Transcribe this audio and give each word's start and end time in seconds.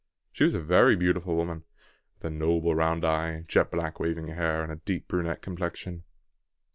She 0.31 0.43
was 0.45 0.55
a 0.55 0.59
very 0.59 0.95
beautiful 0.95 1.35
woman, 1.35 1.63
with 2.15 2.25
a 2.25 2.35
noble 2.35 2.73
round 2.73 3.05
eye, 3.05 3.43
jet 3.47 3.69
black 3.69 3.99
waving 3.99 4.29
hair, 4.29 4.63
and 4.63 4.71
a 4.71 4.77
deep 4.77 5.07
brunette 5.07 5.43
complexion. 5.43 6.01